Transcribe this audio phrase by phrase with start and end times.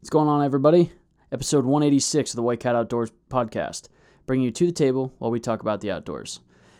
[0.00, 0.92] What's going on, everybody?
[1.32, 3.88] Episode 186 of the White Cat Outdoors podcast,
[4.26, 6.38] bringing you to the table while we talk about the outdoors.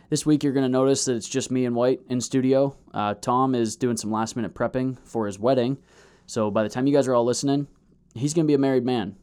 [0.09, 2.77] This week, you're going to notice that it's just me and White in studio.
[2.95, 5.79] Uh, Tom is doing some last minute prepping for his wedding.
[6.27, 7.67] So by the time you guys are all listening,
[8.15, 9.17] he's going to be a married man.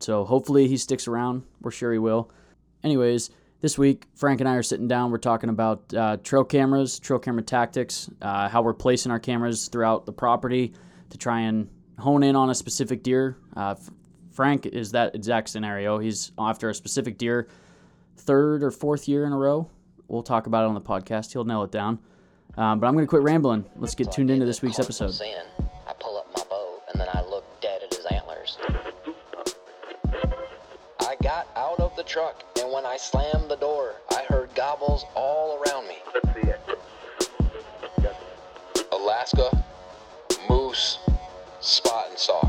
[0.00, 1.42] So hopefully he sticks around.
[1.60, 2.30] We're sure he will.
[2.82, 3.28] Anyways,
[3.60, 5.10] this week, Frank and I are sitting down.
[5.10, 9.68] We're talking about uh, trail cameras, trail camera tactics, uh, how we're placing our cameras
[9.68, 10.72] throughout the property
[11.10, 11.68] to try and
[11.98, 13.36] hone in on a specific deer.
[13.56, 13.90] Uh, F-
[14.32, 15.98] Frank is that exact scenario.
[15.98, 17.48] He's after a specific deer,
[18.16, 19.68] third or fourth year in a row.
[20.06, 21.32] We'll talk about it on the podcast.
[21.32, 21.98] He'll nail it down.
[22.56, 23.64] Um, but I'm going to quit rambling.
[23.76, 25.12] Let's get tuned into this week's episode.
[25.86, 28.58] I pull up my bow and then I look dead at his antlers.
[31.00, 35.04] I got out of the truck and when I slammed the door, I heard gobbles
[35.14, 35.96] all around me.
[36.14, 36.60] Let's see it.
[38.92, 39.57] Alaska, moose,
[41.68, 42.47] spot and stalk.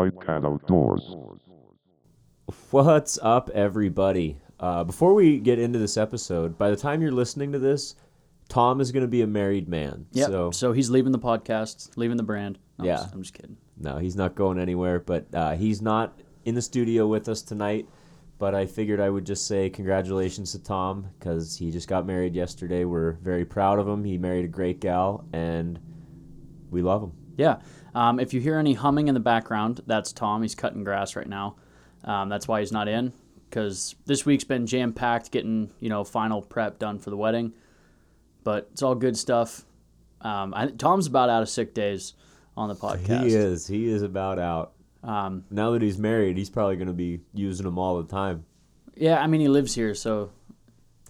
[0.00, 1.14] White Cat Outdoors.
[2.70, 4.38] What's up, everybody?
[4.58, 7.96] Uh, before we get into this episode, by the time you're listening to this,
[8.48, 10.06] Tom is going to be a married man.
[10.12, 10.26] Yep.
[10.30, 12.58] So, So, he's leaving the podcast, leaving the brand.
[12.78, 12.96] No, I'm Yeah.
[12.96, 13.58] just- I'm just kidding.
[13.76, 17.86] no, he's not going anywhere, but uh, he's not in the studio with us tonight.
[18.38, 22.34] But I figured I would just say congratulations to Tom because he just got married
[22.34, 22.86] yesterday.
[22.86, 24.02] We're very proud of him.
[24.04, 25.78] He married a great gal, and
[26.70, 27.12] we love him.
[27.36, 27.58] Yeah.
[27.94, 30.42] Um, if you hear any humming in the background, that's Tom.
[30.42, 31.56] He's cutting grass right now.
[32.04, 33.12] Um, that's why he's not in
[33.48, 37.52] because this week's been jam packed, getting you know final prep done for the wedding.
[38.44, 39.64] But it's all good stuff.
[40.20, 42.14] Um, I, Tom's about out of sick days
[42.56, 43.24] on the podcast.
[43.24, 43.66] He is.
[43.66, 44.72] He is about out.
[45.02, 48.44] Um, Now that he's married, he's probably going to be using them all the time.
[48.96, 50.30] yeah, I mean he lives here, so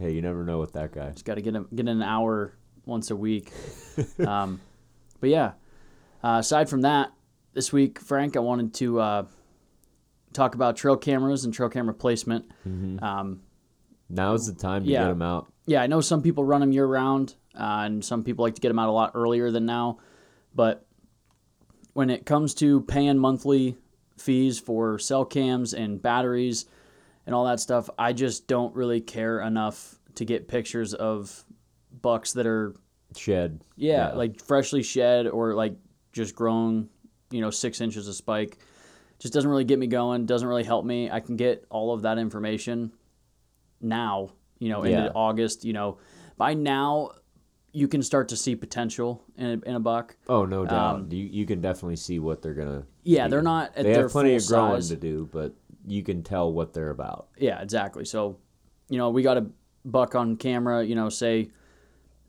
[0.00, 1.10] Hey, you never know with that guy.
[1.10, 2.54] Just got to get him get an hour
[2.86, 3.52] once a week.
[4.26, 4.60] um,
[5.20, 5.52] but yeah,
[6.22, 7.12] uh, aside from that,
[7.52, 9.26] this week, Frank, I wanted to uh,
[10.32, 12.50] talk about trail cameras and trail camera placement.
[13.02, 13.42] Um,
[14.08, 15.02] Now's the time to Yeah.
[15.04, 15.52] get them out.
[15.66, 18.60] yeah, I know some people run them year round, uh, and some people like to
[18.60, 19.98] get them out a lot earlier than now.
[20.54, 20.84] But
[21.92, 23.76] when it comes to paying monthly
[24.16, 26.66] fees for cell cams and batteries
[27.26, 31.44] and all that stuff, I just don't really care enough to get pictures of
[32.02, 32.74] bucks that are
[33.16, 33.60] Shed.
[33.76, 34.14] Yeah, Yeah.
[34.14, 35.74] like freshly shed or like
[36.12, 36.88] just grown,
[37.30, 38.58] you know, six inches of spike.
[39.18, 40.26] Just doesn't really get me going.
[40.26, 41.10] Doesn't really help me.
[41.10, 42.92] I can get all of that information
[43.80, 44.30] now.
[44.58, 45.10] You know, into Yeah.
[45.14, 45.64] August.
[45.64, 45.98] You know,
[46.36, 47.10] by now
[47.72, 50.16] you can start to see potential in a, in a buck.
[50.28, 50.94] Oh, no doubt.
[50.96, 52.84] Um, you you can definitely see what they're gonna.
[53.04, 53.30] Yeah, be.
[53.30, 54.88] they're not at They have plenty of growing size.
[54.88, 55.54] to do, but
[55.86, 57.28] you can tell what they're about.
[57.38, 58.04] Yeah, exactly.
[58.04, 58.36] So,
[58.90, 59.46] you know, we got a
[59.84, 60.84] buck on camera.
[60.84, 61.50] You know, say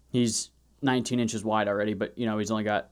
[0.09, 0.52] he's
[0.84, 2.91] 19 inches wide already, but you know he's only got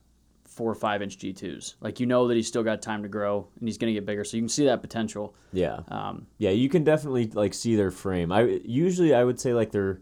[0.60, 1.76] four or five inch G2s.
[1.80, 4.04] Like you know that he's still got time to grow and he's going to get
[4.04, 4.24] bigger.
[4.24, 5.34] So you can see that potential.
[5.54, 5.80] Yeah.
[5.88, 8.30] Um, Yeah, you can definitely like see their frame.
[8.30, 10.00] I usually I would say like they're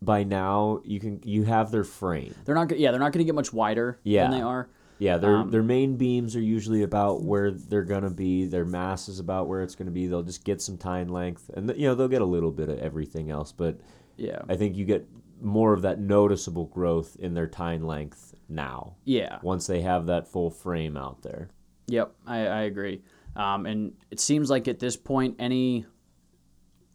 [0.00, 2.34] by now you can you have their frame.
[2.46, 2.74] they're not.
[2.78, 4.22] Yeah, they're not going to get much wider Yeah.
[4.30, 4.68] than they are.
[4.98, 8.46] Yeah, their Um, their main beams are usually about where they're gonna be.
[8.46, 10.06] Their mass is about where it's gonna be.
[10.06, 12.78] They'll just get some tine length, and you know they'll get a little bit of
[12.78, 13.52] everything else.
[13.52, 13.78] But
[14.16, 14.40] Yeah.
[14.48, 15.06] I think you get
[15.42, 18.96] more of that noticeable growth in their tine length now.
[19.04, 19.38] Yeah.
[19.42, 21.48] Once they have that full frame out there.
[21.88, 22.14] Yep.
[22.26, 23.02] I, I agree.
[23.34, 25.86] Um, and it seems like at this point, any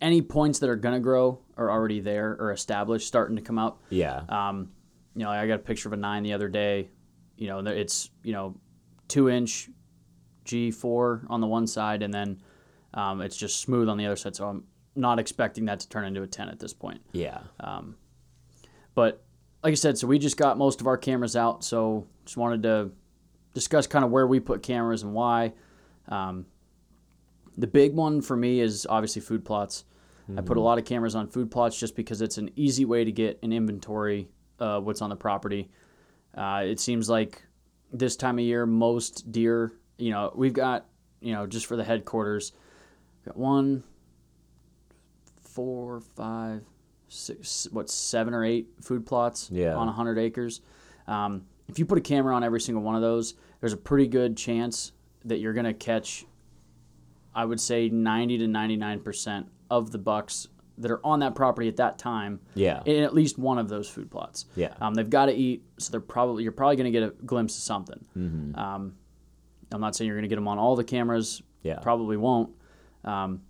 [0.02, 3.80] any points that are to grow are already there or established, starting to come out.
[3.90, 4.24] Yeah.
[4.28, 4.72] Um,
[5.16, 6.90] you know, I got a picture of a nine the other day.
[7.38, 8.56] You know, it's you know,
[9.08, 9.70] two inch
[10.46, 12.42] G4 on the one side, and then
[12.94, 14.36] um, it's just smooth on the other side.
[14.36, 14.64] So I'm
[14.96, 17.02] not expecting that to turn into a 10 at this point.
[17.14, 17.40] yeah.
[17.60, 17.96] Um,
[18.94, 19.24] but
[19.64, 21.64] like I said, so we just got most of our cameras out.
[21.64, 22.92] So just wanted to
[23.54, 25.54] discuss kind of where we put cameras and why.
[26.08, 26.46] Um,
[27.58, 29.86] the big one for me is obviously food plots.
[30.38, 33.04] I put a lot of cameras on food plots just because it's an easy way
[33.04, 34.30] to get an inventory
[34.60, 35.70] of what's on the property.
[36.34, 37.44] Uh, it seems like
[37.92, 40.86] this time of year, most deer, you know, we've got,
[41.20, 42.54] you know, just for the headquarters,
[43.26, 43.84] Got one,
[45.44, 46.64] four, five,
[47.12, 49.76] six, what, seven or eight food plots Yeah.
[49.76, 50.62] on 100 acres.
[51.08, 54.08] Um, if you put a camera on every single one of those, there's a pretty
[54.08, 54.94] good chance
[55.26, 56.26] that you're going to catch,
[57.36, 60.48] I would say, 90 to 99% of the bucks
[60.78, 62.82] that are on that property at that time Yeah.
[62.86, 64.46] in at least one of those food plots.
[64.56, 64.74] Yeah.
[64.82, 67.56] Um, they've got to eat, so they're probably you're probably going to get a glimpse
[67.58, 68.04] of something.
[68.18, 68.56] Mm-hmm.
[68.58, 68.96] Um,
[69.72, 71.42] I'm not saying you're going to get them on all the cameras.
[71.62, 71.80] Yeah.
[71.80, 72.50] Probably won't.
[73.04, 73.42] Um,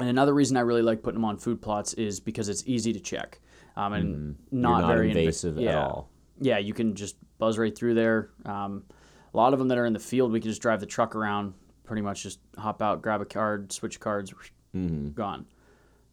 [0.00, 2.92] and another reason I really like putting them on food plots is because it's easy
[2.92, 3.40] to check,
[3.76, 4.60] um, and not, Mm-hmm.
[4.82, 5.82] not very invasive at yeah.
[5.82, 6.10] all.
[6.40, 8.30] Yeah, you can just buzz right through there.
[8.44, 8.84] Um,
[9.32, 11.14] a lot of them that are in the field, we can just drive the truck
[11.14, 11.54] around,
[11.84, 14.32] pretty much just hop out, grab a card, switch cards,
[14.74, 15.10] Mm-hmm.
[15.10, 15.46] gone.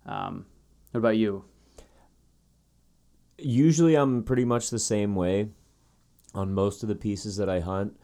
[0.05, 0.45] Um,
[0.91, 1.45] what about you?
[3.39, 5.49] usually I'm pretty much the same way
[6.33, 7.95] on most of the pieces that I hunt,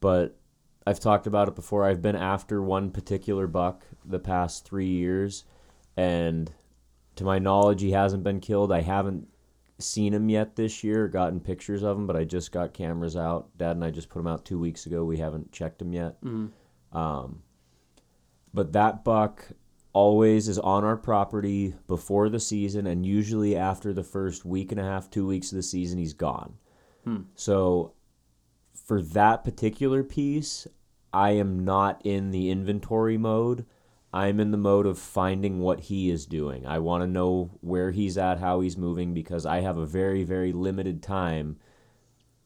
[0.00, 0.36] but
[0.86, 1.84] I've talked about it before.
[1.84, 5.44] I've been after one particular buck the past three years,
[5.96, 6.52] and
[7.16, 8.72] to my knowledge, he hasn't been killed.
[8.72, 9.28] I haven't
[9.78, 13.56] seen him yet this year, gotten pictures of him, but I just got cameras out.
[13.58, 15.04] Dad and I just put him out two weeks ago.
[15.04, 16.16] We haven't checked him yet.
[16.92, 17.42] Um,
[18.54, 19.48] but that buck
[19.92, 24.80] always is on our property before the season, and usually after the first week and
[24.80, 26.54] a half, two weeks of the season, he's gone.
[27.34, 27.92] So
[28.84, 30.66] for that particular piece,
[31.12, 33.66] I am not in the inventory mode.
[34.12, 36.66] I'm in the mode of finding what he is doing.
[36.66, 40.24] I want to know where he's at, how he's moving, because I have a very,
[40.24, 41.56] very limited time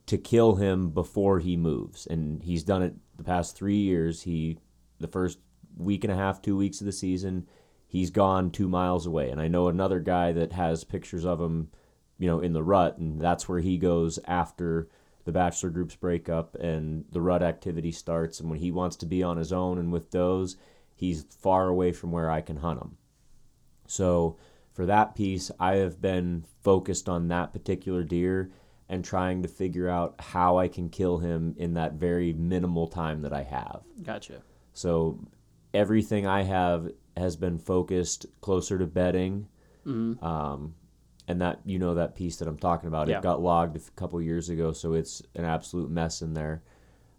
[0.06, 2.06] to kill him before he moves.
[2.06, 4.22] And he's done it the past three years.
[4.22, 4.58] He,
[5.00, 5.38] the first
[5.76, 7.48] week and a half, two weeks of the season,
[7.88, 9.30] he's gone two miles away.
[9.30, 11.70] And I know another guy that has pictures of him,
[12.18, 14.88] you know, in the rut, and that's where he goes after
[15.26, 18.40] the bachelor groups break up and the rut activity starts.
[18.40, 20.56] And when he wants to be on his own and with those,
[20.94, 22.96] he's far away from where I can hunt him.
[23.86, 24.38] So
[24.72, 28.50] for that piece, I have been focused on that particular deer
[28.88, 33.22] and trying to figure out how I can kill him in that very minimal time
[33.22, 33.82] that I have.
[34.02, 34.42] Gotcha.
[34.74, 35.18] So
[35.74, 39.48] everything I have has been focused closer to bedding.
[40.22, 40.74] Um,
[41.28, 43.08] and that you know that piece that I'm talking about.
[43.08, 43.18] Yeah.
[43.18, 46.62] It got logged a couple years ago, so it's an absolute mess in there.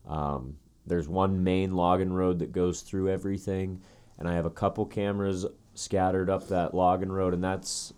[0.07, 3.81] Um, there's one main logging road that goes through everything,
[4.17, 7.93] and I have a couple cameras scattered up that logging road, and that's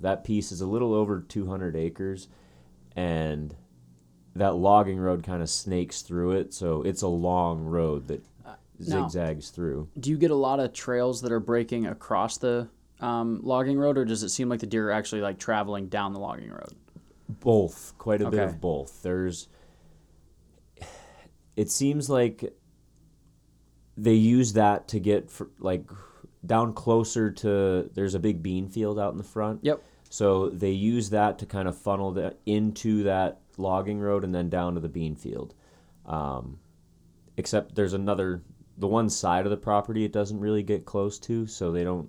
[0.00, 2.28] that piece is a little over 200 acres,
[2.94, 3.56] and
[4.36, 8.24] that logging road kind of snakes through it, so it's a long road that
[8.78, 9.88] now- zigzags through.
[9.98, 12.68] Do you get a lot of trails that are breaking across the
[13.00, 16.12] um, logging road, or does it seem like the deer are actually like traveling down
[16.12, 16.74] the logging road?
[17.28, 19.48] both quite a bit of both there's
[21.56, 22.54] it seems like
[23.96, 25.84] they use that to get for, like
[26.46, 29.82] down closer to there's a big bean field out in the front Yep.
[30.08, 34.48] so they use that to kind of funnel that into that logging road and then
[34.48, 35.54] down to the bean field
[36.06, 36.58] um,
[37.36, 38.42] except there's another
[38.78, 42.08] the one side of the property it doesn't really get close to so they don't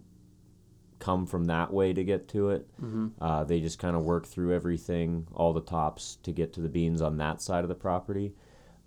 [0.99, 2.67] come from that way to get to it.
[3.21, 6.69] Uh, they just kind of work through everything all the tops to get to the
[6.69, 8.33] beans on that side of the property.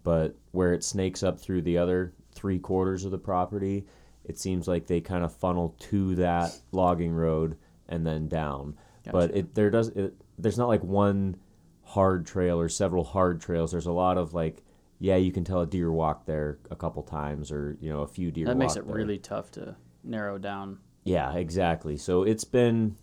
[0.05, 3.87] But where it snakes up through the other three quarters of the property
[4.25, 7.57] it seems like they kind of funnel to that logging road
[7.89, 8.77] and then down.
[9.11, 11.37] But it there does it, there's not like one
[11.83, 13.73] hard trail or several hard trails.
[13.73, 14.63] There's a lot of like
[15.01, 18.07] yeah you can tell a deer walked there a couple times or you know a
[18.07, 18.95] few deer That makes it there.
[18.95, 20.79] really tough to narrow down.
[21.05, 21.97] Yeah, exactly.
[21.97, 22.97] So it's been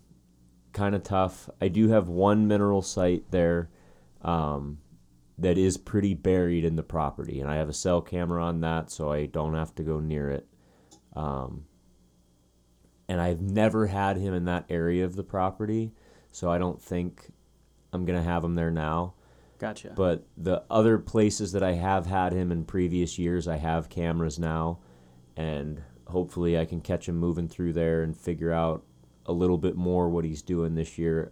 [0.73, 1.49] kind of tough.
[1.61, 3.69] I do have one mineral site there
[4.21, 4.79] um,
[5.37, 8.89] that is pretty buried in the property, and I have a cell camera on that,
[8.91, 10.47] so I don't have to go near it.
[11.15, 11.65] Um,
[13.07, 15.91] and I've never had him in that area of the property,
[16.31, 17.31] so I don't think
[17.91, 19.15] I'm gonna have him there now.
[19.57, 19.91] Gotcha.
[19.95, 24.39] But the other places that I have had him in previous years, I have cameras
[24.39, 24.79] now,
[25.35, 28.83] and hopefully I can catch him moving through there and figure out
[29.25, 31.31] a little bit more what he's doing this year.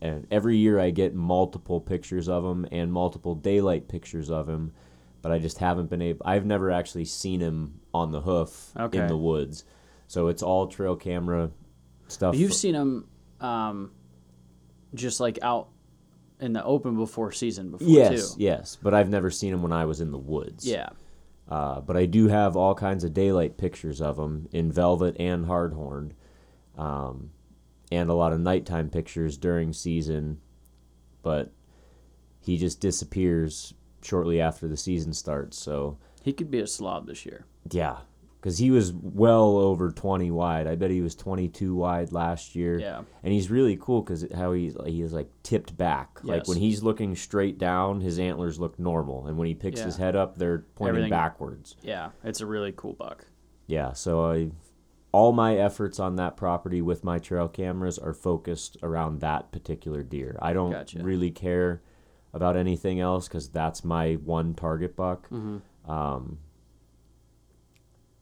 [0.00, 4.72] And every year I get multiple pictures of him and multiple daylight pictures of him,
[5.22, 6.26] but I just haven't been able.
[6.26, 8.98] I've never actually seen him on the hoof Okay.
[8.98, 9.64] in the woods,
[10.06, 11.50] so it's all trail camera
[12.08, 12.34] stuff.
[12.36, 13.06] You've seen him,
[13.40, 13.92] um,
[14.94, 15.68] just like out
[16.40, 18.42] in the open before season before yes, too.
[18.42, 20.66] yes, but I've never seen him when I was in the woods.
[20.66, 20.90] Yeah.
[21.48, 25.46] Uh, but I do have all kinds of daylight pictures of him in velvet and
[25.46, 26.12] hardhorn,
[26.78, 27.30] um,
[27.92, 30.40] and a lot of nighttime pictures during season.
[31.22, 31.52] But
[32.40, 35.58] he just disappears shortly after the season starts.
[35.58, 37.44] So He could be a slob this year.
[37.70, 37.98] yeah,
[38.44, 40.66] because he was well over 20 wide.
[40.66, 42.78] I bet he was 22 wide last year.
[42.78, 43.00] Yeah.
[43.22, 46.18] and he's really cool because how he's he is like tipped back.
[46.22, 49.96] Like when he's looking straight down, his antlers look normal, and when he picks his
[49.96, 51.76] head up, they're pointing Everything- backwards.
[51.80, 53.24] Yeah, it's a really cool buck.
[53.66, 54.50] Yeah, so I
[55.10, 60.02] all my efforts on that property with my trail cameras are focused around that particular
[60.02, 60.36] deer.
[60.42, 61.02] I don't Gotcha.
[61.02, 61.80] really care
[62.34, 65.30] about anything else because that's my one target buck.
[65.30, 65.90] Mm-hmm.
[65.90, 66.38] Um,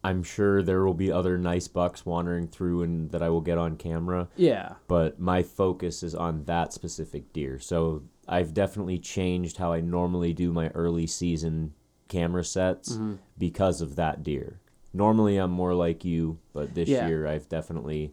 [0.04, 3.56] I'm sure there will be other nice bucks wandering through and that I will get
[3.58, 7.58] on camera, Yeah, but my focus is on that specific deer.
[7.60, 11.74] So I've definitely changed how I normally do my early season
[12.08, 13.14] camera sets Mm-hmm.
[13.38, 14.60] because of that deer.
[14.92, 17.06] Normally I'm more like you, but this Yeah.
[17.06, 18.12] year I've definitely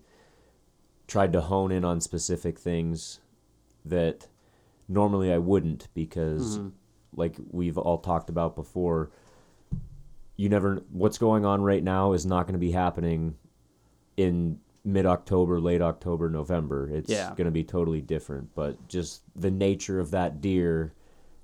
[1.08, 3.19] tried to hone in on specific things
[3.84, 4.27] that
[4.88, 6.67] normally I wouldn't because Mm-hmm.
[7.15, 9.10] like we've all talked about before
[10.39, 13.36] you never what's going on right now is not going to be happening
[14.15, 16.89] in mid October, late October, November.
[16.89, 17.34] It's Yeah.
[17.36, 18.55] going to be totally different.
[18.55, 20.93] But just the nature of that deer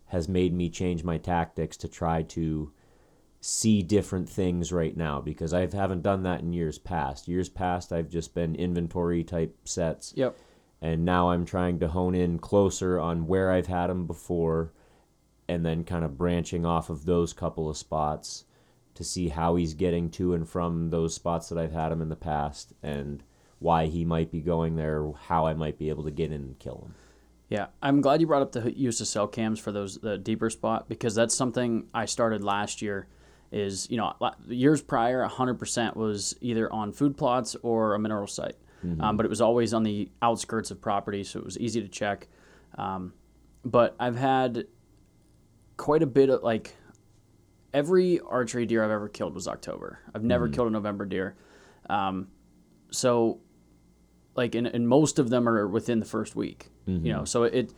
[0.06, 2.72] has made me change my tactics to try to
[3.42, 7.28] see different things right now because I haven't done that in years past.
[7.28, 10.38] Years past, I've just been inventory type sets yep,
[10.82, 14.72] and now I'm trying to hone in closer on where I've had them before,
[15.50, 18.45] and then kind of branching off of those couple of spots
[18.96, 22.10] to see how he's getting to and from those spots that I've had him in
[22.10, 23.24] the past, and
[23.60, 26.60] why he might be going there, how I might be able to get in and
[26.60, 26.96] kill him.
[27.50, 27.68] yeah.
[27.82, 30.90] I'm glad you brought up the use of cell cams for those the deeper spot
[30.90, 33.08] because that's something I started last year.
[33.52, 34.14] Is you know
[34.48, 38.56] years prior, 100% was either on food plots or a mineral site,
[39.00, 41.88] um, but it was always on the outskirts of property, so it was easy to
[41.88, 42.28] check.
[42.78, 43.14] Um,
[43.64, 44.66] but I've had
[45.78, 46.76] quite a bit of like
[47.76, 50.00] every archery deer I've ever killed was October.
[50.16, 51.36] I've never killed a November deer.
[51.90, 52.30] Um,
[52.90, 53.42] so
[54.36, 56.70] like and, and most of them are within the first week.
[57.06, 57.74] You know, so it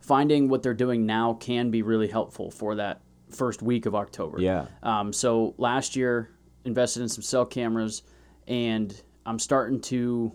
[0.00, 4.40] finding what they're doing now can be really helpful for that first week of October.
[4.40, 4.66] Yeah.
[4.82, 6.30] Um, so last year
[6.64, 8.02] invested in some cell cameras
[8.48, 10.32] and I'm starting to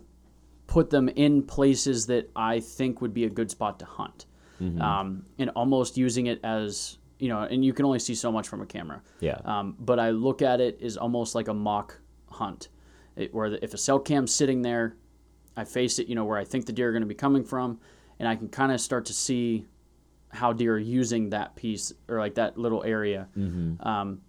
[0.67, 4.25] put them in places that I think would be a good spot to hunt.
[4.81, 8.47] Um, and almost using it as you know, and you can only see so much
[8.47, 9.01] from a camera.
[9.19, 9.37] Yeah.
[9.45, 12.69] Um, but I look at it as almost like a mock hunt,
[13.15, 14.97] it, where the, if a cell cam's sitting there,
[15.55, 17.45] I face it, you know, where I think the deer are going to be coming
[17.45, 17.79] from,
[18.19, 19.65] and I can kind of start to see
[20.29, 23.29] how deer are using that piece or like that little area.
[23.37, 23.87] Mm-hmm.
[23.87, 24.21] Um,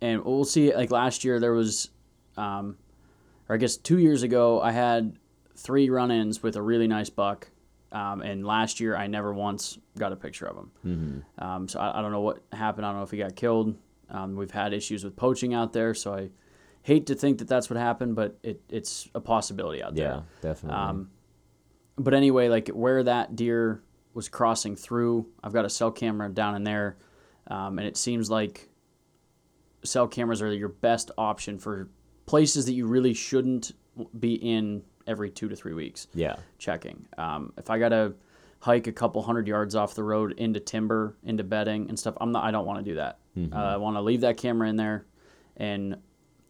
[0.00, 0.74] and we'll see.
[0.74, 1.90] Like last year, there was,
[2.36, 2.76] um,
[3.48, 5.16] or I guess two years ago, I had
[5.54, 7.48] three run-ins with a really nice buck.
[7.92, 10.70] Um, and last year, I never once got a picture of him.
[10.86, 11.44] Mm-hmm.
[11.44, 12.86] Um, so I, I don't know what happened.
[12.86, 13.76] I don't know if he got killed.
[14.08, 16.30] Um, we've had issues with poaching out there, so I
[16.82, 20.08] hate to think that that's what happened, but it, it's a possibility out there.
[20.08, 20.78] Yeah, definitely.
[20.78, 21.10] Um,
[21.96, 23.82] but anyway, like where that deer
[24.14, 26.96] was crossing through, I've got a cell camera down in there,
[27.48, 28.68] um, and it seems like
[29.84, 31.88] cell cameras are your best option for
[32.26, 33.72] places that you really shouldn't
[34.18, 36.36] be in every two to three weeks yeah.
[36.58, 37.06] checking.
[37.18, 38.14] Um, if I gotta
[38.60, 42.32] hike a couple hundred yards off the road into timber, into bedding and stuff, I'm
[42.32, 42.44] not.
[42.44, 43.18] I don't want to do that.
[43.52, 45.06] Uh, I want to leave that camera in there,
[45.56, 45.96] and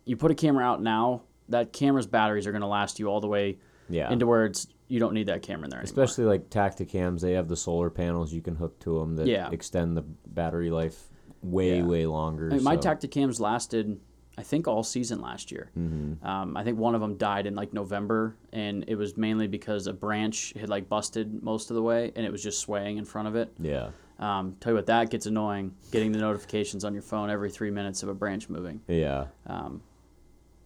[0.05, 1.23] you put a camera out now.
[1.51, 4.11] That camera's batteries are gonna last you all the way Yeah.
[4.13, 6.03] into where it's you don't need that camera in there anymore.
[6.05, 9.49] Especially like Tactacams, they have the solar panels you can hook to them that Yeah.
[9.53, 11.09] extend the battery life
[11.43, 11.85] way, Yeah.
[11.87, 12.51] way longer.
[12.51, 14.01] I mean, my so- Tactacams lasted,
[14.41, 15.71] I think, all season last year.
[15.79, 16.27] Mm-hmm.
[16.27, 19.87] Um, I think one of them died in like November, and it was mainly because
[19.87, 23.05] a branch had like busted most of the way, and it was just swaying in
[23.05, 23.53] front of it.
[23.61, 23.91] Yeah.
[24.19, 25.75] Um, tell you what, that gets annoying.
[25.93, 29.27] Getting the notifications on your phone every three minutes of a branch moving, Yeah.
[29.47, 29.83] um,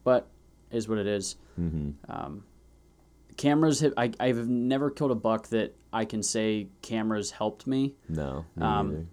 [0.04, 0.28] but
[0.70, 1.36] is what it is.
[1.60, 1.90] Mm-hmm.
[2.08, 2.44] Um,
[3.36, 7.94] cameras, have, I, I've never killed a buck that I can say cameras helped me.
[8.08, 8.44] No.
[8.56, 9.08] Me Um,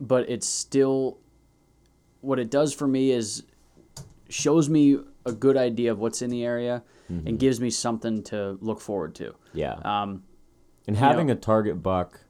[0.00, 1.18] but it's still
[2.20, 3.42] what it does for me is
[4.28, 8.58] shows me a good idea of what's in the area and gives me something to
[8.60, 9.34] look forward to.
[9.52, 9.74] Yeah.
[9.84, 10.24] Um,
[10.88, 12.20] And having a target buck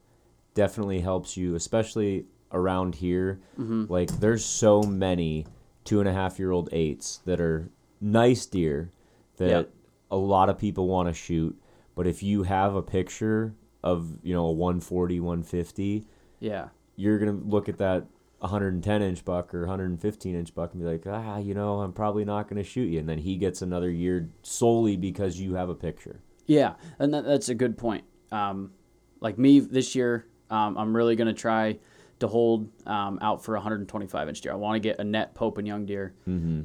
[0.55, 3.41] definitely helps you, especially around here.
[3.59, 3.85] Mm-hmm.
[3.93, 5.47] Like, there's so many
[5.85, 8.91] two and a half year old eights that are nice deer
[9.37, 9.75] that Yep.
[10.11, 11.59] a lot of people want to shoot.
[11.95, 16.05] But if you have a picture of, you know, a 140, 150,
[16.41, 18.07] yeah, you're going to look at that
[18.39, 22.25] 110 inch buck or 115 inch buck and be like, ah, you know, I'm probably
[22.25, 22.99] not going to shoot you.
[23.01, 26.21] And then he gets another year solely because you have a picture.
[26.47, 28.05] yeah, and that, that's a good point.
[28.31, 28.73] Um,
[29.21, 31.79] like me this year, um, I'm really gonna try
[32.21, 34.53] to hold um, out for a 125 inch deer.
[34.53, 36.15] I want to get a net Pope and Young deer.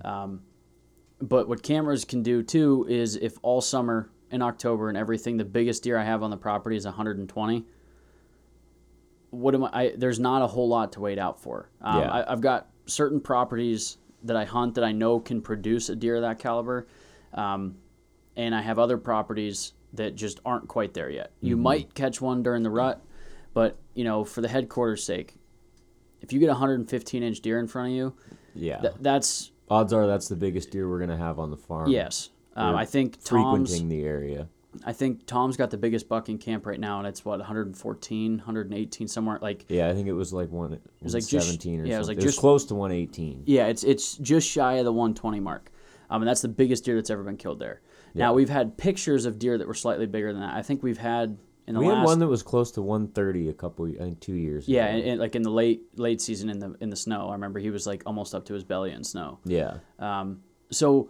[0.05, 0.41] Um,
[1.19, 5.45] but what cameras can do too is if all summer in October and everything, the
[5.45, 7.65] biggest deer I have on the property is 120.
[9.31, 9.69] What am I?
[9.73, 11.69] I there's not a whole lot to wait out for.
[11.81, 12.11] Um, Yeah.
[12.11, 16.17] I, I've got certain properties that I hunt that I know can produce a deer
[16.17, 16.87] of that caliber,
[17.33, 17.75] um,
[18.35, 21.31] and I have other properties that just aren't quite there yet.
[21.41, 23.01] You might catch one during the rut,
[23.53, 25.35] but you know, for the headquarters' sake,
[26.21, 28.13] if you get a 115 inch deer in front of you,
[28.53, 28.79] Yeah.
[28.81, 31.89] th- that's Odds are that's the biggest deer we're gonna have on the farm.
[31.89, 32.29] yes.
[32.55, 33.69] Um, I think Tom's.
[33.71, 34.49] frequenting the area.
[34.85, 38.37] I think Tom's got the biggest buck in camp right now, and it's what 114,
[38.37, 39.37] 118 somewhere.
[39.41, 40.73] Like Yeah, I think it was like one.
[40.73, 42.75] It was like just- 17 or yeah, it was like it was just- close to
[42.75, 43.43] 118.
[43.45, 45.71] yeah, it's it's just shy of the 120 mark,
[46.09, 47.81] um, and that's the biggest deer that's ever been killed there.
[48.13, 50.53] Now we've had pictures of deer that were slightly bigger than that.
[50.53, 51.37] I think we've had
[51.67, 53.85] in the We last had one that was close to 130 a couple.
[53.87, 54.67] I think two years.
[54.67, 54.97] yeah, ago.
[54.97, 57.29] and, and like in the late late season in the in the snow.
[57.29, 59.39] I remember he was like almost up to his belly in snow.
[59.45, 59.77] yeah.
[59.99, 61.09] Um, so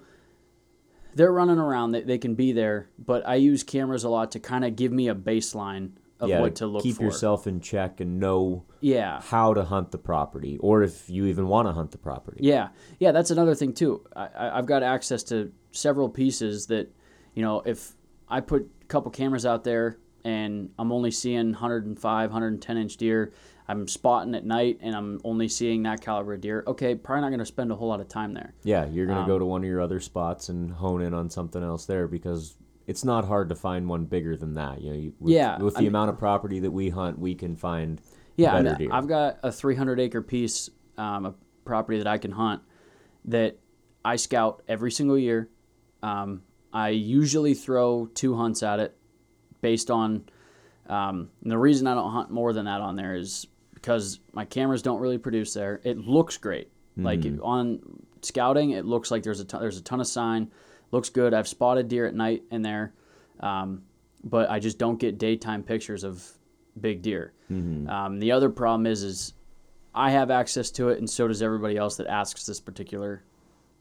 [1.16, 1.92] they're running around.
[1.92, 4.92] They, they can be there, but I use cameras a lot to kind of give
[4.92, 6.40] me a baseline of yeah.
[6.40, 7.00] what to look keep for.
[7.02, 9.22] Keep yourself in check and know Yeah.
[9.22, 12.40] how to hunt the property, or if you even want to hunt the property.
[12.44, 14.06] Yeah, yeah, that's another thing too.
[14.16, 16.94] I, I've got access to several pieces that,
[17.34, 17.94] you know, if
[18.30, 23.34] I put a couple cameras out there and I'm only seeing 105, 110 inch deer,
[23.72, 26.64] I'm spotting at night and I'm only seeing that caliber of deer.
[26.68, 28.54] Okay, probably not going to spend a whole lot of time there.
[28.64, 31.30] Yeah, you're gonna Um, go to one of your other spots and hone in on
[31.30, 34.82] something else there because it's not hard to find one bigger than that.
[34.82, 37.18] You know, you, with, Yeah, with I the mean- amount of property that we hunt,
[37.18, 38.02] we can find
[38.36, 38.90] Yeah, I mean, deer.
[38.92, 42.62] I've got a 300 acre piece, um, a property that I can hunt
[43.26, 43.58] that
[44.04, 45.50] I scout every single year.
[46.04, 46.42] Um,
[46.74, 48.98] I usually throw two hunts at it
[49.62, 50.26] based on.
[50.90, 53.48] Um, and the reason I don't hunt more than that on there is
[53.82, 55.82] because my cameras don't really produce there.
[55.84, 56.70] It looks great.
[56.98, 57.42] Like Mm-hmm.
[57.42, 57.80] on
[58.22, 60.52] scouting, it looks like there's a ton, there's a ton of sign.
[60.92, 61.34] Looks good.
[61.34, 62.94] I've spotted deer at night in there,
[63.40, 63.84] um,
[64.24, 66.22] but I just don't get daytime pictures of
[66.80, 67.34] big deer.
[67.50, 67.90] Mm-hmm.
[67.90, 69.34] Um, the other problem is, is
[69.96, 73.24] I have access to it, and so does everybody else that asks this particular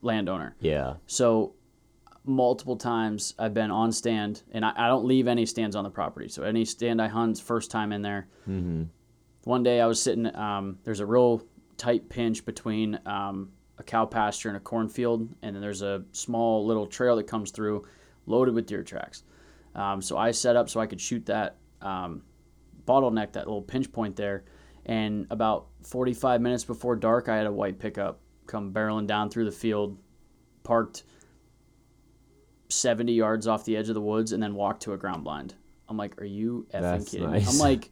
[0.02, 0.54] landowner.
[0.60, 0.94] yeah.
[1.06, 1.54] So
[2.24, 5.90] multiple times I've been on stand, and I, I don't leave any stands on the
[5.90, 6.28] property.
[6.28, 8.28] So any stand I hunt, first time in there.
[8.48, 8.84] Mm-hmm.
[9.44, 10.34] One day I was sitting.
[10.36, 11.42] Um, there's a real
[11.76, 16.66] tight pinch between um, a cow pasture and a cornfield, and then there's a small
[16.66, 17.86] little trail that comes through,
[18.26, 19.24] loaded with deer tracks.
[19.74, 22.22] Um, so I set up so I could shoot that um,
[22.86, 24.44] bottleneck, that little pinch point there.
[24.86, 29.44] And about 45 minutes before dark, I had a white pickup come barreling down through
[29.44, 29.96] the field,
[30.64, 31.04] parked
[32.68, 35.54] 70 yards off the edge of the woods, and then walked to a ground blind.
[35.88, 37.46] I'm like, are you effing That's kidding nice.
[37.46, 37.52] me?
[37.52, 37.90] I'm like,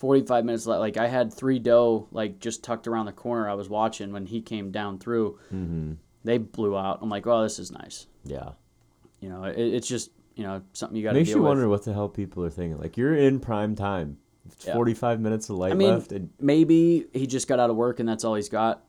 [0.00, 0.80] 45 minutes left.
[0.80, 3.48] Like I had three doe like just tucked around the corner.
[3.48, 5.38] I was watching when he came down through.
[5.54, 5.92] Mm-hmm.
[6.24, 6.98] They blew out.
[7.02, 8.06] I'm like, oh, this is nice.
[8.24, 8.50] Yeah.
[9.20, 11.48] You know, it, it's just you know something you got to Makes you with.
[11.48, 12.78] wonder what the hell people are thinking.
[12.78, 14.16] Like you're in prime time.
[14.46, 14.72] It's Yeah.
[14.72, 16.12] 45 minutes of light I mean, left.
[16.12, 18.82] And, maybe he just got out of work and that's all he's got.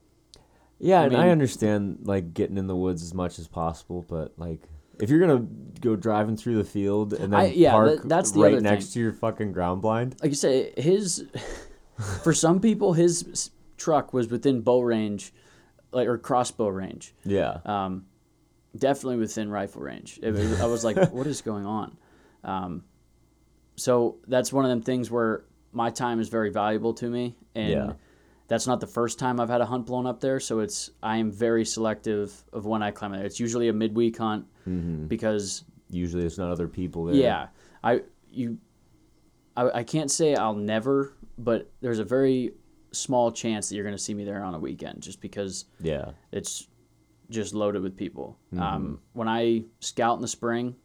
[0.80, 4.32] yeah, I and I understand like getting in the woods as much as possible, but
[4.38, 4.62] like
[5.02, 5.46] if you're gonna
[5.82, 8.86] go driving through the field and then I- yeah, park that- that's the right next
[8.88, 8.94] thing.
[8.94, 11.26] to your fucking ground blind, Like you say, his
[12.24, 15.34] for some people his truck was within bow range,
[15.92, 17.14] like or crossbow range.
[17.26, 18.06] yeah, um,
[18.78, 20.20] definitely within rifle range.
[20.22, 21.98] It was, I was like, what is going on?
[22.44, 22.84] Um,
[23.76, 27.70] so that's one of them things where my time is very valuable to me, and
[27.72, 27.94] Yeah.
[28.52, 30.40] That's not the first time I've had a hunt blown up there.
[30.40, 33.24] So it's I am very selective of when I climb there.
[33.26, 35.08] It's usually a midweek hunt Mm-hmm.
[35.08, 37.16] because usually it's not other people there.
[37.16, 37.48] yeah,
[37.84, 38.58] I you,
[39.58, 42.54] I, I can't say I'll never, but there's a very
[42.92, 46.12] small chance that you're going to see me there on a weekend, just because yeah,
[46.32, 46.68] it's
[47.30, 48.38] just loaded with people.
[48.54, 48.62] Mm-hmm.
[48.64, 50.76] Um, when I scout in the spring,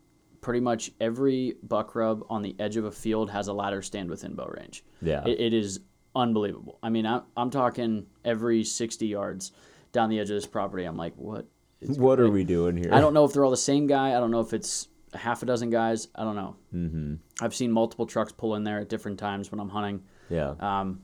[0.40, 4.08] pretty much every buck rub on the edge of a field has a ladder stand
[4.08, 4.84] within bow range.
[5.02, 5.80] yeah, It, it is
[6.16, 6.78] unbelievable.
[6.82, 9.52] I mean, I'm, I'm talking every 60 yards
[9.92, 10.84] down the edge of this property.
[10.84, 11.46] I'm like, what?
[11.80, 12.92] is what are we doing here?
[12.92, 14.08] I don't know if they're all the same guy.
[14.16, 16.08] I don't know if it's a half a dozen guys.
[16.14, 16.56] I don't know.
[16.74, 17.14] Mm-hmm.
[17.40, 20.02] I've seen multiple trucks pull in there at different times when I'm hunting.
[20.30, 21.02] Yeah, Um,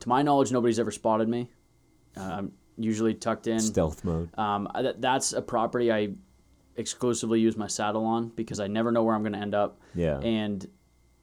[0.00, 1.50] to my knowledge, nobody's ever spotted me.
[2.16, 3.58] Uh, I'm usually tucked in.
[3.60, 4.30] stealth mode.
[4.38, 6.10] Um, I- that, that's a property I
[6.76, 9.80] exclusively use my saddle on because I never know where I'm going to end up.
[9.94, 10.64] Yeah, And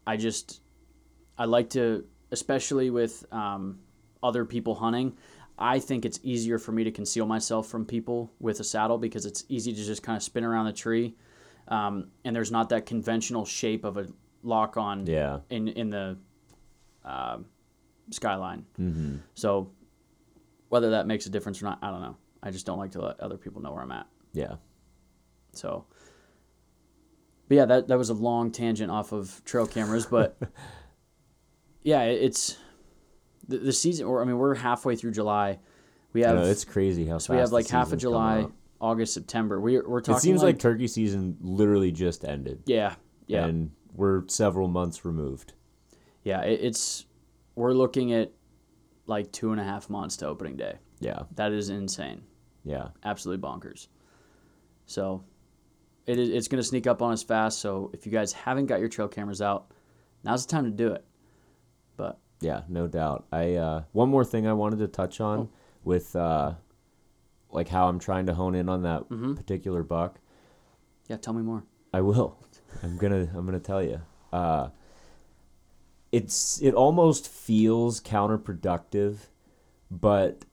[0.06, 0.62] I just,
[1.38, 3.80] I like to, especially with um,
[4.24, 5.16] other people hunting,
[5.58, 9.26] I think it's easier for me to conceal myself from people with a saddle because
[9.26, 11.16] it's easy to just kind of spin around the tree.
[11.68, 14.08] Um, and there's not that conventional shape of a
[14.44, 16.18] lock on yeah, in, in the,
[17.04, 17.46] um
[18.12, 18.66] skyline.
[18.80, 19.18] Mm-hmm.
[19.34, 19.72] So
[20.70, 22.18] whether that makes a difference or not, I don't know.
[22.44, 24.08] I just don't like to let other people know where I'm at.
[24.34, 24.56] Yeah.
[25.54, 25.86] So,
[27.48, 30.38] but yeah, that that was a long tangent off of trail cameras, but
[31.86, 32.58] yeah, it's
[33.48, 34.08] the, the season.
[34.08, 35.60] Or I mean, we're halfway through July.
[36.12, 38.48] We have know, it's crazy how so we have like half of July.
[38.82, 39.62] August, September.
[39.62, 40.18] We we're talking.
[40.18, 42.64] It seems like, like turkey season literally just ended.
[42.66, 42.96] yeah,
[43.28, 45.54] yeah, And we're several months removed.
[46.24, 46.42] yeah.
[46.42, 47.06] It, it's
[47.56, 48.32] we're looking at
[49.08, 50.76] like two and a half months to opening day.
[51.00, 51.24] Yeah.
[51.36, 52.24] That is insane.
[52.64, 52.90] Yeah.
[53.04, 53.88] absolutely bonkers.
[54.88, 55.24] So
[56.06, 57.60] it is, it's going to sneak up on us fast.
[57.60, 59.72] So if you guys haven't got your trail cameras out,
[60.24, 61.06] now's the time to do it.
[62.42, 63.26] Yeah, no doubt.
[63.32, 65.50] I uh, one more thing I wanted to touch on Oh.
[65.84, 66.54] with uh,
[67.52, 69.34] like how I'm trying to hone in on that Mm-hmm.
[69.36, 70.20] particular buck.
[71.08, 71.64] yeah, tell me more.
[71.94, 72.38] I will.
[72.84, 74.02] I'm gonna I'm gonna tell you.
[74.34, 74.70] Uh,
[76.12, 79.18] it's it almost feels counterproductive,
[79.92, 80.46] but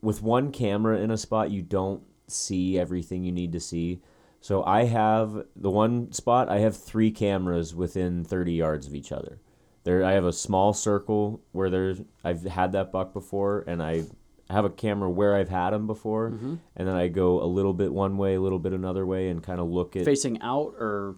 [0.00, 4.00] with one camera in a spot, you don't see everything you need to see.
[4.40, 6.48] So I have the one spot.
[6.48, 9.38] I have three cameras within 30 yards of each other.
[9.84, 14.04] There, I have a small circle where there's I've had that buck before, and I
[14.48, 17.92] have a camera where I've had him before, and then I go a little bit
[17.92, 21.16] one way, a little bit another way, and kind of look at Facing out or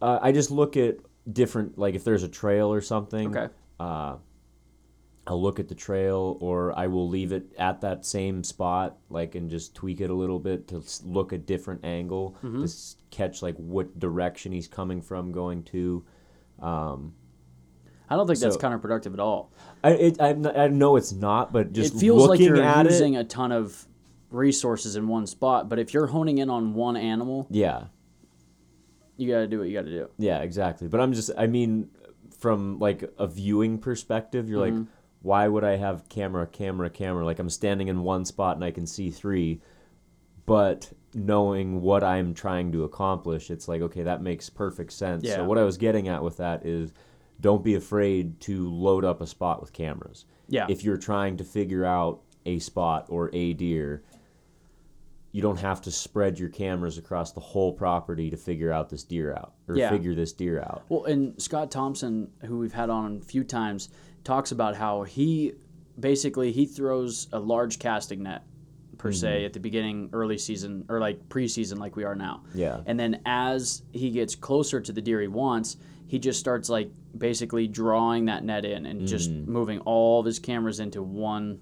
[0.00, 0.96] uh, I just look at
[1.32, 3.36] different, like if there's a trail or something.
[3.36, 4.16] okay, Uh,
[5.24, 9.36] I'll look at the trail, or I will leave it at that same spot, like
[9.36, 12.48] and just tweak it a little bit to look a different angle to
[13.12, 16.04] catch like what direction he's coming from, going to.
[16.58, 17.14] Um,
[18.12, 19.50] I don't think that's So- counterproductive at all.
[19.82, 20.28] I it, I,
[20.64, 23.86] I know it's not, but just it feels like you're using it, a ton of
[24.30, 25.68] resources in one spot.
[25.70, 27.84] But if you're honing in on one animal, yeah,
[29.16, 30.10] you got to do what you got to do.
[30.18, 30.88] Yeah, exactly.
[30.88, 31.88] But I'm just, I mean,
[32.38, 34.78] from like a viewing perspective, you're Mm-hmm.
[34.80, 34.86] like,
[35.22, 37.24] why would I have camera, camera, camera?
[37.24, 39.60] Like I'm standing in one spot and I can see three,
[40.46, 45.22] but knowing what I'm trying to accomplish, it's like, okay, that makes perfect sense.
[45.24, 45.36] Yeah.
[45.36, 46.92] So what I was getting at with that is
[47.42, 50.24] don't be afraid to load up a spot with cameras.
[50.48, 50.66] Yeah.
[50.70, 54.02] If you're trying to figure out a spot or a deer,
[55.32, 59.02] you don't have to spread your cameras across the whole property to figure out this
[59.02, 59.90] deer out or Yeah.
[59.90, 60.84] figure this deer out.
[60.88, 63.88] Well, and Scott Thompson, who we've had on a few times,
[64.24, 65.52] talks about how he
[65.98, 68.44] basically he throws a large casting net
[68.98, 69.16] per Mm-hmm.
[69.16, 72.42] se at the beginning, early season or like preseason, like we are now.
[72.54, 72.82] Yeah.
[72.86, 75.76] And then as he gets closer to the deer he wants,
[76.12, 79.46] he just starts like basically drawing that net in and just Mm.
[79.46, 81.58] moving all of his cameras into one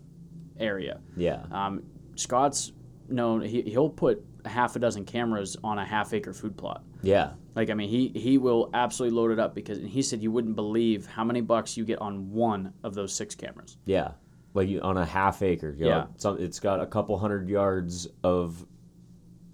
[0.59, 0.99] area.
[1.17, 1.45] Yeah.
[1.53, 1.85] Um,
[2.17, 2.73] Scott's
[3.09, 6.83] known he, he'll put half a dozen cameras on a half acre food plot.
[7.01, 7.35] Yeah.
[7.55, 10.33] Like I mean, he he will absolutely load it up because and he said you
[10.33, 13.77] wouldn't believe how many bucks you get on one of those six cameras.
[13.85, 14.15] Yeah.
[14.53, 15.73] Like you, on a half acre.
[15.79, 16.07] You know, Yeah.
[16.17, 18.67] Some, it's got a couple hundred yards of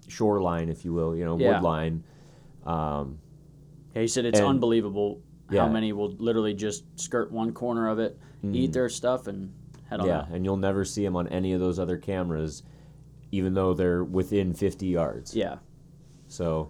[0.07, 1.59] shoreline, if you will, you know, Yeah.
[1.61, 2.01] woodline.
[2.65, 3.19] Um,
[3.97, 5.65] Yeah, he said it's And- unbelievable Yeah.
[5.65, 9.51] how many will literally just skirt one corner of it, eat their stuff, and
[9.85, 10.19] head on yeah.
[10.19, 10.29] out.
[10.29, 12.61] And you'll never see them on any of those other cameras,
[13.31, 15.35] even though they're within 50 yards.
[15.35, 15.57] Yeah,
[16.27, 16.69] So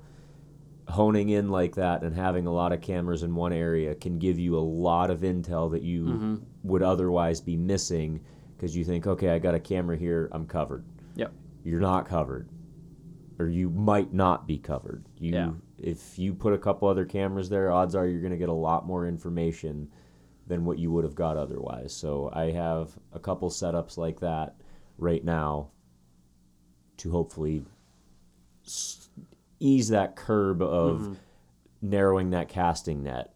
[0.87, 4.39] honing in like that and having a lot of cameras in one area can give
[4.39, 6.35] you a lot of intel that you Mm-hmm.
[6.63, 8.21] would otherwise be missing
[8.55, 10.85] because you think, okay, I got a camera here, I'm covered.
[11.15, 11.33] yep,
[11.65, 12.47] You're not covered.
[13.37, 15.03] Or you might not be covered.
[15.19, 15.51] You Yeah.
[15.77, 18.85] If you put a couple other cameras there, odds are you're gonna get a lot
[18.85, 19.89] more information
[20.47, 21.93] than what you would have got otherwise.
[21.93, 24.55] So I have a couple setups like that
[24.97, 25.69] right now
[26.97, 27.63] to hopefully
[29.59, 31.13] ease that curb of Mm-hmm.
[31.81, 33.33] narrowing that casting net.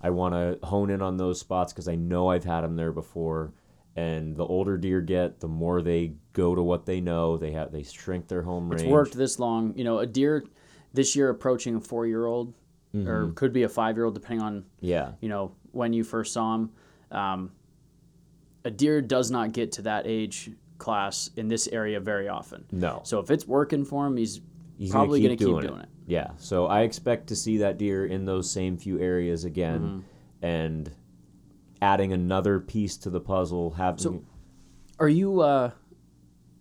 [0.00, 2.92] I want to hone in on those spots because I know I've had them there
[2.92, 3.52] before.
[3.94, 7.36] And the older deer get, the more they go to what they know.
[7.36, 8.82] They have they shrink their home range.
[8.82, 9.76] it's worked this long.
[9.76, 10.44] You know, a deer
[10.92, 12.54] this year approaching a four year old,
[12.94, 13.32] or Mm-hmm.
[13.34, 16.54] could be a five year old depending on Yeah, you know when you first saw
[16.56, 16.70] him.
[17.10, 17.52] Um,
[18.64, 22.64] a deer does not get to that age class in this area very often.
[22.70, 24.40] no, So if it's working for him, he's,
[24.78, 25.84] he's probably keep, gonna keep doing, doing it.
[25.84, 25.88] it.
[26.06, 30.46] Yeah, so I expect to see that deer in those same few areas again, Mm-hmm.
[30.46, 30.90] and
[31.80, 33.70] adding another piece to the puzzle.
[33.72, 34.22] Having So-
[35.00, 35.70] Are you uh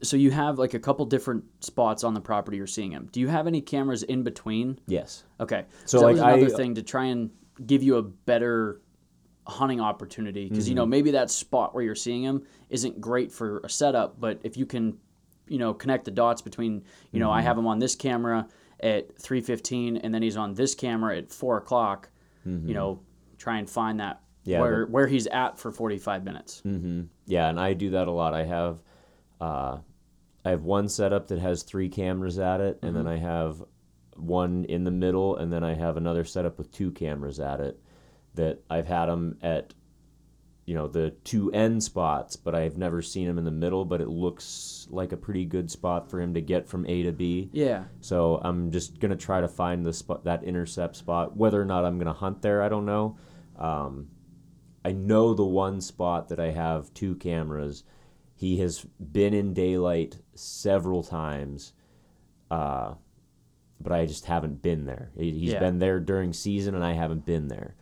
[0.03, 3.09] so you have like a couple different spots on the property you're seeing him.
[3.11, 4.79] Do you have any cameras in between?
[4.87, 5.65] yes, Okay.
[5.85, 7.29] So, that like, was another I- thing to try and
[7.65, 8.81] give you a better
[9.47, 10.69] hunting opportunity because Mm-hmm.
[10.69, 14.39] you know maybe that spot where you're seeing him isn't great for a setup, but
[14.43, 14.97] if you can
[15.47, 17.37] you know connect the dots between you know Mm-hmm.
[17.37, 18.47] I have him on this camera
[18.79, 22.09] at 3:15 and then he's on this camera at four o'clock,
[22.47, 22.67] Mm-hmm.
[22.67, 22.99] you know
[23.37, 26.61] try and find that Yeah, where where he's at for 45 minutes.
[26.61, 28.33] hmm Yeah, and I do that a lot.
[28.35, 28.77] I have,
[29.41, 29.77] uh,
[30.43, 33.63] I have one setup that has three cameras at it, and then I have
[34.15, 37.79] one in the middle, and then I have another setup with two cameras at it.
[38.35, 39.73] That I've had them at,
[40.65, 43.83] you know, the two end spots, but I've never seen him in the middle.
[43.85, 47.11] But it looks like a pretty good spot for him to get from A to
[47.11, 47.49] B.
[47.51, 47.83] Yeah.
[47.99, 51.35] So I'm just gonna try to find the spot that intercept spot.
[51.35, 53.17] Whether or not I'm gonna hunt there, I don't know.
[53.57, 54.07] Um,
[54.83, 57.83] I know the one spot that I have two cameras.
[58.41, 61.73] He has been in daylight several times,
[62.49, 62.95] uh,
[63.79, 65.11] but I just haven't been there.
[65.15, 65.59] He, he's Yeah.
[65.59, 67.75] been there during season, and I haven't been there.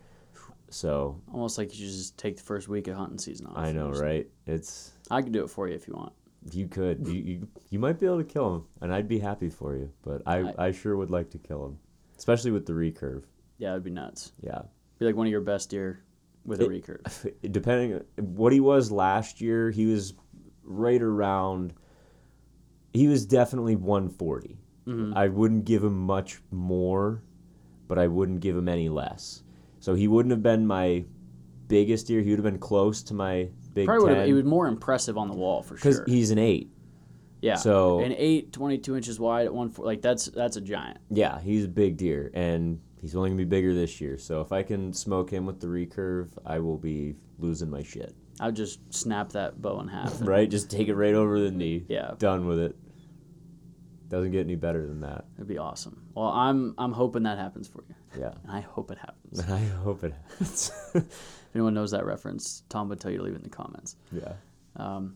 [0.70, 3.58] So Almost like you just take the first week of hunting season off.
[3.58, 4.28] I know, right?
[4.48, 6.12] It's I could do it for you if you want.
[6.52, 9.50] you could you, you you might be able to kill him, and I'd be happy
[9.50, 9.90] for you.
[10.04, 11.80] But I I- I sure would like to kill him,
[12.18, 13.24] especially with the recurve.
[13.60, 14.34] Yeah, it'd be nuts.
[14.42, 14.64] Yeah.
[14.98, 16.04] Be like one of your best deer
[16.46, 17.34] with a recurve.
[17.52, 20.14] depending what he was last year, he was
[20.70, 21.74] right around.
[22.94, 24.58] He was definitely 140.
[24.88, 25.18] Mm-hmm.
[25.18, 27.22] I wouldn't give him much more,
[27.88, 29.44] but I wouldn't give him any less.
[29.80, 31.04] So he wouldn't have been my
[31.68, 32.22] biggest deer.
[32.22, 34.28] He would have been close to my big Probably would have.
[34.28, 36.06] He was more impressive on the wall for because sure.
[36.08, 36.70] he's an eight.
[37.42, 37.56] yeah.
[37.56, 39.86] so- an eight, 22 inches wide at one foot.
[39.86, 41.00] Like that's that's a giant.
[41.10, 44.18] Yeah, he's a big deer, and he's only gonna be bigger this year.
[44.18, 48.16] So if I can smoke him with the recurve, I will be losing my shit.
[48.40, 50.18] I would just snap that bow in half.
[50.22, 50.50] Right?
[50.50, 51.86] Just take it right over the knee.
[51.90, 52.12] Yeah.
[52.18, 52.76] Done with it.
[54.10, 55.26] Doesn't get any better than that.
[55.36, 56.02] It'd be awesome.
[56.16, 58.32] Well, I'm I'm hoping that happens for you, Yeah.
[58.44, 59.40] and I hope it happens.
[59.52, 60.72] I hope it happens.
[60.96, 61.06] if
[61.54, 63.98] anyone knows that reference, Tom would tell you to leave it in the comments.
[64.12, 64.34] yeah.
[64.76, 65.16] Um,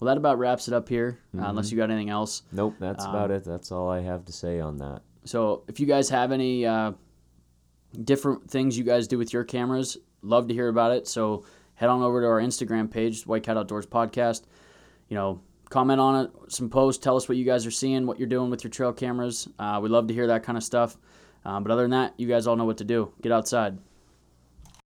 [0.00, 1.20] well, that about wraps it up here.
[1.32, 1.46] Uh, Mm-hmm.
[1.46, 2.42] unless you got anything else.
[2.52, 3.44] Nope, that's about it.
[3.44, 5.00] That's all I have to say on that.
[5.24, 6.92] So if you guys have any uh,
[8.02, 11.06] different things you guys do with your cameras, love to hear about it.
[11.08, 14.42] So head on over to our Instagram page, White Cat Outdoors Podcast.
[15.08, 18.18] You know, comment on it, some posts, tell us what you guys are seeing, what
[18.18, 19.48] you're doing with your trail cameras.
[19.58, 20.96] Uh, we love to hear that kind of stuff.
[21.44, 23.12] Um, but other than that, you guys all know what to do.
[23.22, 23.78] Get outside.